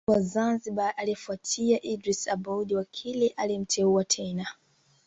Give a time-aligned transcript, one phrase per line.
[0.07, 4.47] Rais wa Zanzibar aliyefuatia Idris Aboud Wakil alimteua tena